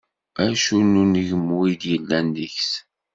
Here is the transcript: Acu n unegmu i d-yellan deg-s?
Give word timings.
Acu 0.45 0.77
n 0.91 0.99
unegmu 1.01 1.57
i 1.71 1.73
d-yellan 1.81 2.27
deg-s? 2.35 2.71